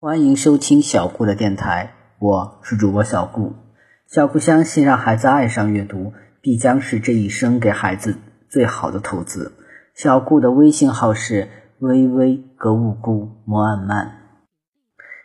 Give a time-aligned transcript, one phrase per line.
[0.00, 3.54] 欢迎收听小顾的电台，我是主播小顾。
[4.06, 8.16] 小顾相信，让孩子爱上阅读，必将是这一生给孩子
[8.48, 9.54] 最好的投资。
[9.96, 11.48] 小顾的微信号是
[11.80, 14.20] 微微格物顾摩安曼，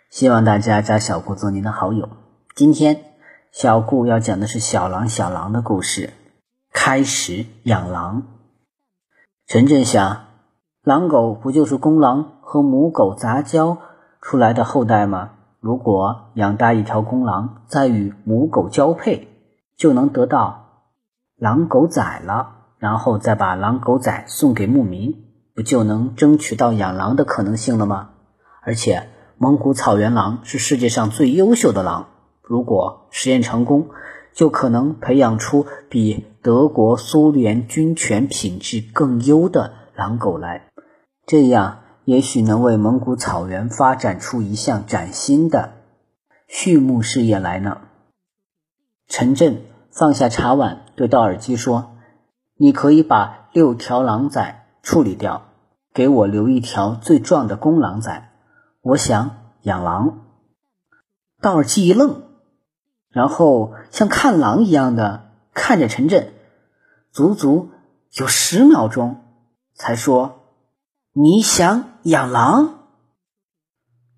[0.09, 2.09] 希望大家加小顾做您的好友。
[2.55, 2.99] 今天
[3.51, 6.09] 小顾要讲的是小狼小狼的故事，
[6.71, 8.23] 开始养狼。
[9.45, 10.25] 陈震想，
[10.81, 13.77] 狼狗不就是公狼和母狗杂交？
[14.23, 15.31] 出来的后代吗？
[15.59, 19.27] 如果养大一条公狼，再与母狗交配，
[19.77, 20.85] 就能得到
[21.37, 25.13] 狼狗崽了，然后再把狼狗崽送给牧民，
[25.53, 28.11] 不就能争取到养狼的可能性了吗？
[28.61, 32.07] 而且蒙古草原狼是世界上最优秀的狼，
[32.41, 33.89] 如果实验成功，
[34.33, 40.69] 就可能培养出比德国、苏联军犬品质更优的狼狗来，
[41.25, 41.79] 这样。
[42.05, 45.73] 也许能为蒙古草原发展出一项崭新的
[46.47, 47.81] 畜牧事业来呢。
[49.07, 51.95] 陈震放下茶碗，对道尔基说
[52.57, 55.45] ：“你可以把六条狼崽处理掉，
[55.93, 58.31] 给我留一条最壮的公狼崽。
[58.81, 60.19] 我想养狼。”
[61.39, 62.23] 道尔基一愣，
[63.09, 66.33] 然后像看狼一样的看着陈震，
[67.11, 67.69] 足足
[68.13, 69.21] 有十秒钟，
[69.73, 70.39] 才说。
[71.15, 72.79] 你想养狼？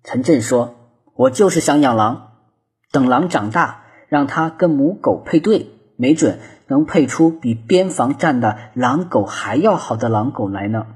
[0.02, 0.74] 陈震说
[1.14, 2.32] ：“我就是想养狼，
[2.90, 10.88] 等狼长大，让它跟母狗配对，没准能配出比边防站的狼狗还要好的狼狗来呢。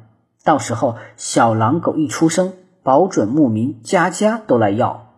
[0.42, 5.14] 到时候小狼狗一出生，保准牧民家家都来要。”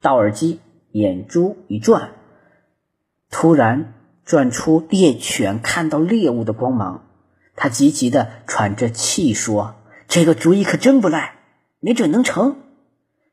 [0.00, 0.60] 道尔基
[0.92, 2.12] 眼珠一转，
[3.30, 3.92] 突然
[4.24, 7.02] 转出猎犬看到猎物的光芒。
[7.56, 9.76] 他急急地喘着气说
[10.14, 11.38] ：“这个主意可真不赖，
[11.80, 12.58] 没准能成。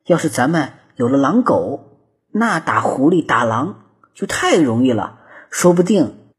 [0.07, 1.99] 要是咱们有了狼狗，
[2.31, 3.83] 那打狐狸、打狼
[4.15, 5.19] 就太容易了。
[5.51, 6.31] 说不定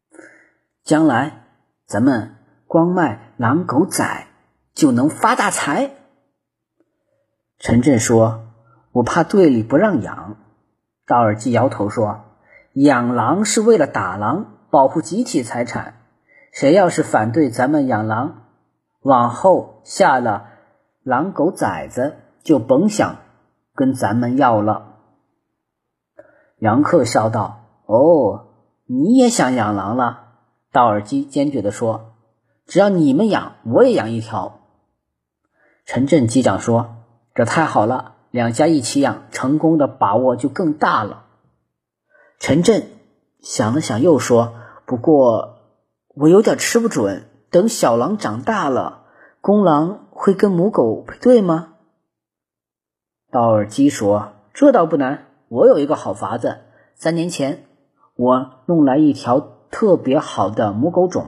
[0.83, 1.45] 将来
[1.87, 2.35] 咱们
[2.67, 4.27] 光卖狼狗仔
[4.73, 5.91] 就能发大财。”
[7.57, 8.49] 陈震说
[8.91, 10.35] ：“我怕队里不让养。”
[11.07, 12.25] 道尔基摇头说
[12.75, 16.01] ：“养狼是为了打狼，保护集体财产。”
[16.51, 18.42] 谁要是反对咱们养狼，
[19.03, 20.47] 往后下了
[21.03, 23.17] 狼狗崽子，就甭想
[23.75, 24.95] 跟咱们要了。
[26.57, 28.47] 杨克笑道：“哦，
[28.85, 30.21] 你也想养狼了？”
[30.71, 32.13] 道尔基坚决地说
[32.65, 34.61] ：“只要你们养，我也养一条。”
[35.85, 36.95] 陈震机长说
[37.35, 41.25] ：“这太好了，两家一起养，成功的把握就更大了。”
[42.39, 42.87] 陈震
[43.41, 44.53] 想了想，又说
[44.87, 45.59] ：“不过……”
[46.15, 49.03] 我有点吃不准，等小狼长大了，
[49.39, 51.75] 公狼会跟母狗配对吗？
[53.31, 56.61] 道尔基说：“这倒不难，我有一个好法子。
[56.95, 57.65] 三年前，
[58.15, 61.27] 我弄来一条特别好的母狗种，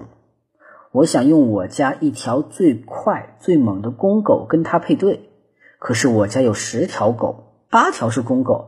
[0.92, 5.30] 我想用我家一条最快最猛的公狗跟它配对。
[5.78, 8.66] 可是我家有十条狗，八条是公狗，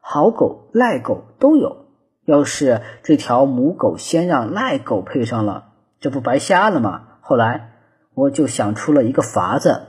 [0.00, 1.86] 好狗赖狗都有。”
[2.24, 5.69] 要是这条母狗先让赖狗配上了，
[6.00, 7.18] 这不白瞎了吗？
[7.20, 7.72] 后来
[8.14, 9.88] 我就想出了一个法子，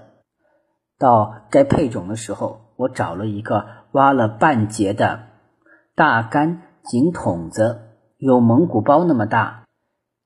[1.00, 5.22] 到该配种的时候，我找了一个挖了半截的
[5.96, 7.80] 大干井筒子，
[8.18, 9.64] 有蒙古包那么大，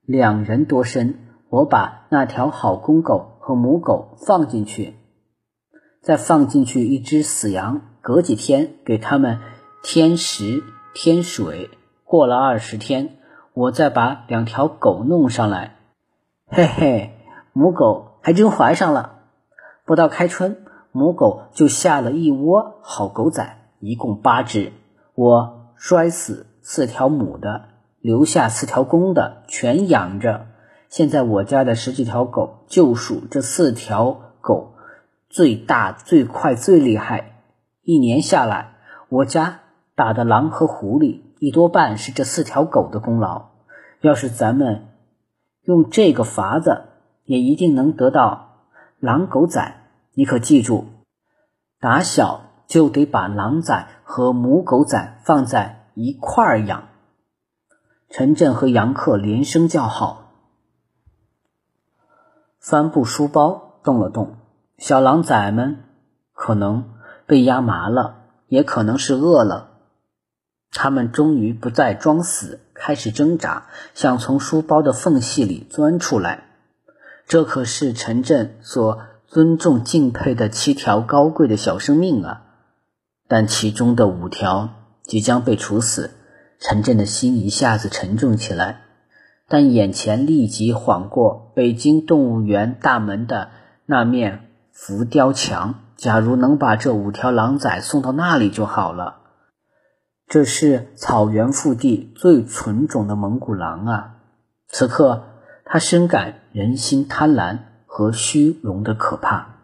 [0.02, 1.22] 两人多深。
[1.48, 4.96] 我把那条好公狗和母狗放进去，
[6.02, 9.38] 再放进去一只死羊，隔几天给它们
[9.84, 11.70] 添食添水。
[12.02, 13.18] 过了二十天，
[13.54, 15.75] 我再把两条狗弄上来，
[16.48, 17.10] 嘿嘿，
[17.52, 19.18] 母狗还真怀上了。
[19.84, 24.72] 不到开春，母狗就下了一窝好狗崽，一共八只。
[25.14, 27.64] 我摔死四条母的，
[28.00, 30.46] 留下四条公的，全养着。
[30.88, 34.74] 现在我家的十几条狗，就属这四条狗
[35.28, 37.42] 最大、最快、最厉害。
[37.82, 38.76] 一年下来，
[39.08, 39.60] 我家
[39.96, 41.22] 打的狼和狐狸。
[41.40, 43.46] 一多半是这四条狗的功劳。
[44.00, 44.86] 要是咱们
[45.66, 46.84] 用这个法子，
[47.24, 48.62] 也一定能得到
[49.00, 49.82] 狼狗崽。
[50.14, 50.86] 你可记住，
[51.80, 56.84] 打小就得把狼崽和母狗崽放在一块儿养。
[58.08, 60.30] 陈震和杨克连声叫好。
[62.60, 64.36] 帆布书包动了动，
[64.78, 65.84] 小狼崽们
[66.32, 66.94] 可能
[67.26, 69.75] 被压麻了，也可能是饿了。
[70.76, 73.64] 他们终于不再装死，开始挣扎，
[73.94, 76.44] 想从书包的缝隙里钻出来。
[77.26, 82.42] 这可是陈震所尊重敬佩的七条高贵的小生命啊！
[83.26, 84.68] 但其中的五条
[85.02, 86.10] 即将被处死，
[86.60, 88.82] 陈震的心一下子沉重起来。
[89.48, 93.48] 但眼前立即晃过北京动物园大门的
[93.86, 99.22] 那面浮雕墙，假如能把这五条狼崽送到那里就好了。
[100.28, 104.16] 这是草原腹地最纯种的蒙古狼啊！
[104.66, 105.22] 此刻
[105.64, 109.60] 他深感人心贪婪和虚荣的可怕。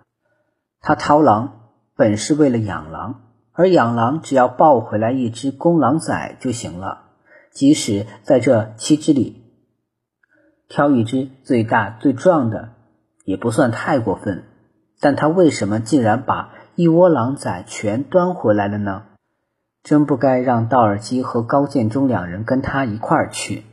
[0.81, 3.23] 他掏狼本是为了养狼，
[3.53, 7.07] 而养狼只要抱回来一只公狼崽就行了。
[7.51, 9.43] 即使在这七只里
[10.69, 12.71] 挑一只最大最壮的，
[13.25, 14.45] 也不算太过分。
[15.01, 19.07] 但他为什么竟然把一窝狼崽全端回来了呢？
[19.83, 23.65] 真不该让道尔基和高建中两人跟他一块儿去。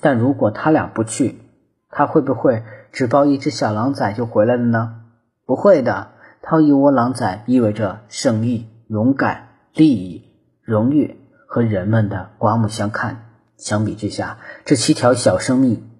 [0.00, 1.40] 但如果他俩不去，
[1.88, 2.62] 他会不会
[2.92, 5.00] 只抱一只小狼崽就回来了呢？
[5.44, 6.12] 不会的，
[6.42, 10.24] 掏一窝狼崽意味着胜利、勇敢、利益、
[10.62, 13.28] 荣誉和人们的刮目相看。
[13.56, 15.90] 相比之下，这七条小生命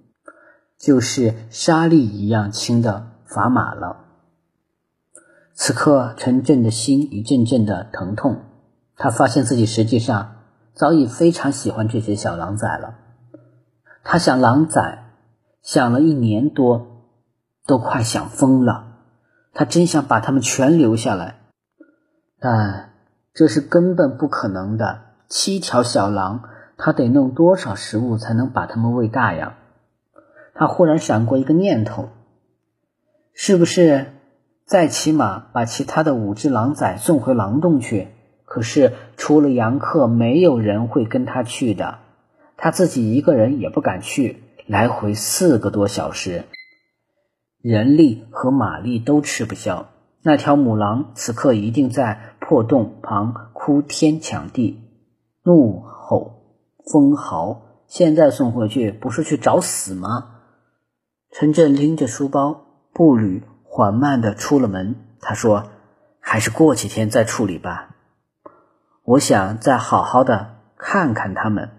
[0.79, 3.99] 就是沙粒一样轻的砝码了。
[5.55, 8.41] 此刻，陈震的心一阵阵的疼痛。
[9.03, 10.37] 他发现自己实际上
[10.75, 12.95] 早已非常喜欢这些小狼崽了。
[14.05, 15.07] 他想狼崽，
[15.61, 16.87] 想了一年多，
[17.67, 18.99] 都快想疯了。
[19.55, 21.41] 他真想把它们全留下来，
[22.39, 22.93] 但
[23.35, 25.01] 这是根本不可能的。
[25.27, 26.45] 七条小狼，
[26.77, 29.57] 他得弄多少食物才能把它们喂大呀？
[30.55, 32.11] 他忽然闪过一个念头：
[33.35, 34.13] 是不是
[34.65, 38.07] 再骑马把其他的五只狼崽送回狼洞去？
[38.53, 42.01] 可是除了杨克，没有人会跟他去的。
[42.59, 46.45] 他自己一个人也不敢去，来回四个多小时，
[47.63, 49.89] 人力和马力都吃不消。
[50.23, 54.83] 那条母狼此刻一定在破洞旁哭天抢地，
[55.45, 56.43] 怒吼
[56.93, 57.63] 疯嚎。
[57.87, 60.43] 现在送回去，不是去找死吗？
[61.31, 64.97] 陈震拎着书包，步履缓慢地出了门。
[65.23, 65.71] 他说
[66.21, 67.89] ：“还是过几天再处理吧。”
[69.05, 71.71] 我想再好好的看看他们。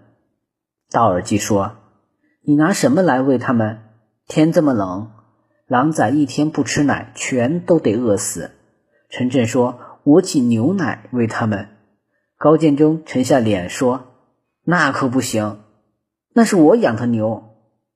[0.90, 1.76] 道尔基说
[2.44, 3.78] ：“你拿什么来喂他们？
[4.28, 5.10] 天这么冷，
[5.66, 8.50] 狼崽一天不吃奶，全都得饿死。”
[9.08, 11.68] 陈震说：“我挤牛奶喂他们。”
[12.36, 14.04] 高建中沉下脸说
[14.66, 15.60] ：“那可不行，
[16.34, 17.42] 那是我养的牛，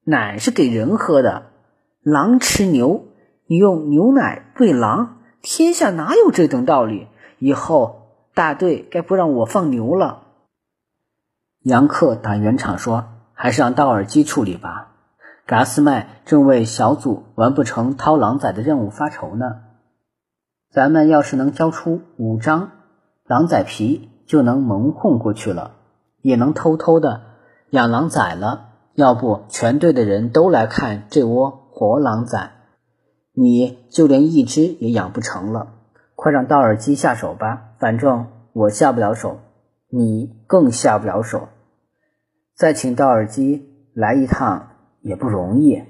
[0.04, 1.50] 奶是给人喝的，
[2.02, 3.04] 狼吃牛，
[3.46, 7.08] 你用牛奶喂狼，天下哪有这等道理？
[7.38, 7.96] 以后。”
[8.38, 10.23] 大队该不让我放牛了。
[11.64, 14.93] 杨克打圆场说：“还是让道尔基处理吧。”
[15.44, 19.62] 嘎斯麦正为小组完不成掏狼崽的任务发愁呢。
[20.70, 22.70] 咱们要是能交出五张
[23.25, 25.73] 狼崽皮，就能蒙混过去了，
[26.23, 27.23] 也能偷偷的
[27.70, 28.69] 养狼崽了。
[28.94, 32.52] 要不，全队的人都来看这窝活狼崽，
[33.32, 35.77] 你就连一只也养不成了。
[36.19, 37.76] 快让道尔基下手吧。
[37.79, 39.38] 反正我下不了手，
[39.88, 41.49] 你更下不了手。
[42.56, 44.70] 再请道尔基来一趟
[45.00, 45.85] 也不容易。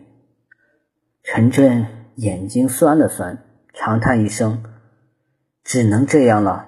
[1.22, 1.86] 陈震
[2.16, 3.38] 眼睛酸了酸，
[3.72, 4.62] 长叹一声
[5.64, 6.66] ：“只能这样了。”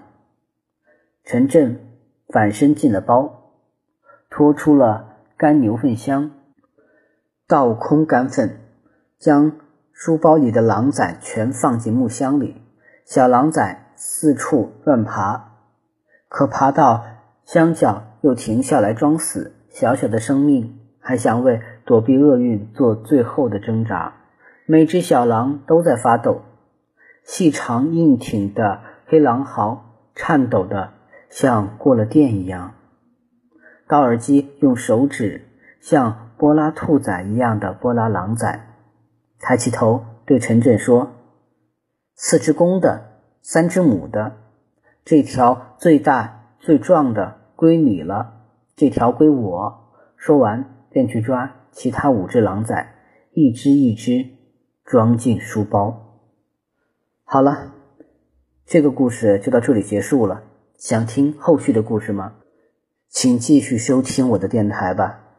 [1.23, 1.99] 陈震
[2.29, 3.53] 反身进了包，
[4.31, 6.31] 拖出了干牛粪箱，
[7.47, 8.59] 倒空干粪，
[9.19, 9.53] 将
[9.93, 12.60] 书包里的狼崽全放进木箱里。
[13.11, 13.89] 小狼崽。
[13.97, 15.57] 四处乱爬，
[16.29, 17.05] 可爬到
[17.45, 19.53] 箱角又停下来装死。
[19.69, 24.15] 小小的生命还想为躲避厄运做最后的挣扎。
[24.65, 26.41] 每只小狼都在发抖，
[27.25, 30.93] 细长硬挺的黑狼嚎颤抖的
[31.29, 32.73] 像过了电一样。
[33.87, 35.47] 高尔基用手指
[35.83, 38.61] 像拨拉兔仔一样的拨拉狼崽，
[39.41, 41.11] 抬起头对陈震说
[42.23, 43.07] ：“四只公的。”
[43.43, 44.37] 三只母的，
[45.03, 48.43] 这条最大最壮的归你了，
[48.77, 49.95] 这条归我。
[50.19, 52.95] 说完，便去抓其他五只狼崽，
[53.33, 54.27] 一只一只
[54.85, 56.21] 装进书包。
[57.25, 57.73] 好了，
[58.67, 60.43] 这个故事就到这里结束了。
[60.77, 62.35] 想听后续的故事吗？
[63.09, 65.30] 请继续收听我的电台吧。